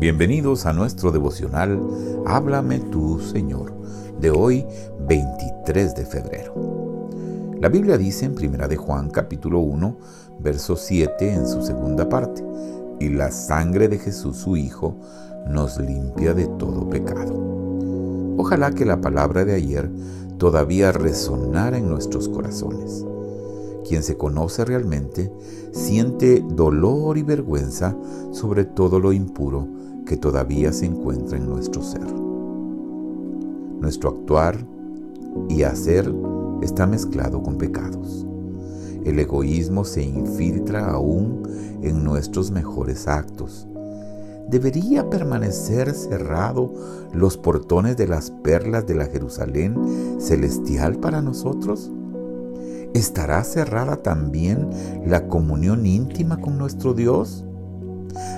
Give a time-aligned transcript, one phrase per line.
[0.00, 1.78] Bienvenidos a nuestro devocional
[2.24, 3.74] Háblame tú, Señor,
[4.18, 4.64] de hoy
[5.06, 7.10] 23 de febrero.
[7.60, 9.98] La Biblia dice en Primera de Juan capítulo 1,
[10.38, 12.42] verso 7 en su segunda parte,
[12.98, 14.96] y la sangre de Jesús su Hijo
[15.46, 17.34] nos limpia de todo pecado.
[18.38, 19.90] Ojalá que la palabra de ayer
[20.38, 23.04] todavía resonara en nuestros corazones.
[23.86, 25.30] Quien se conoce realmente
[25.72, 27.94] siente dolor y vergüenza
[28.32, 29.79] sobre todo lo impuro
[30.10, 32.12] que todavía se encuentra en nuestro ser.
[33.78, 34.56] Nuestro actuar
[35.48, 36.12] y hacer
[36.62, 38.26] está mezclado con pecados.
[39.04, 41.44] El egoísmo se infiltra aún
[41.82, 43.68] en nuestros mejores actos.
[44.48, 46.74] ¿Debería permanecer cerrado
[47.12, 49.76] los portones de las perlas de la Jerusalén
[50.18, 51.88] celestial para nosotros?
[52.94, 54.70] ¿Estará cerrada también
[55.06, 57.44] la comunión íntima con nuestro Dios?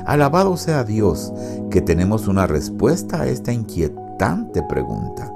[0.06, 1.32] Alabado sea Dios
[1.70, 5.32] que tenemos una respuesta a esta inquietante pregunta.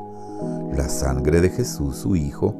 [0.76, 2.54] La sangre de Jesús, su Hijo,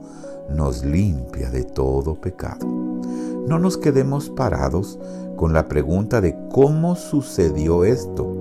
[0.48, 2.66] nos limpia de todo pecado.
[2.66, 4.98] No nos quedemos parados
[5.36, 8.34] con la pregunta de cómo sucedió esto,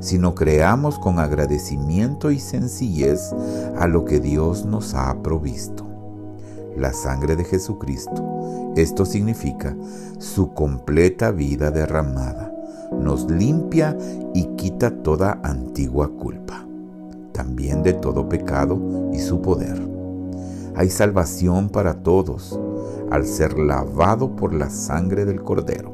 [0.00, 3.34] sino creamos con agradecimiento y sencillez
[3.78, 5.86] a lo que Dios nos ha provisto.
[6.76, 8.72] La sangre de Jesucristo.
[8.76, 9.74] Esto significa
[10.18, 12.55] su completa vida derramada
[12.92, 13.96] nos limpia
[14.34, 16.66] y quita toda antigua culpa,
[17.32, 19.80] también de todo pecado y su poder.
[20.74, 22.58] Hay salvación para todos
[23.10, 25.92] al ser lavado por la sangre del Cordero.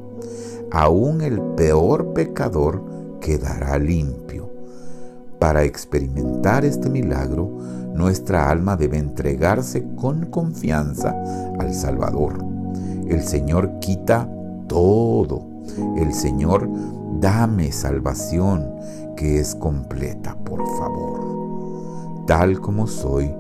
[0.70, 2.82] Aún el peor pecador
[3.20, 4.50] quedará limpio.
[5.38, 7.48] Para experimentar este milagro,
[7.94, 11.14] nuestra alma debe entregarse con confianza
[11.58, 12.38] al Salvador.
[13.06, 14.28] El Señor quita
[14.66, 15.52] todo
[15.96, 16.68] el Señor,
[17.20, 18.74] dame salvación
[19.17, 22.24] que es completa, por favor.
[22.27, 23.33] Tal como soy,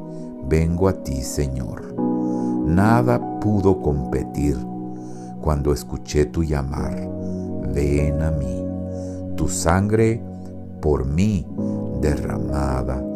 [0.48, 1.94] vengo a ti, Señor.
[2.66, 4.56] Nada pudo competir
[5.40, 7.08] cuando escuché tu llamar.
[7.74, 8.64] Ven a mí,
[9.36, 10.22] tu sangre
[10.80, 11.46] por mí
[12.00, 13.11] derramada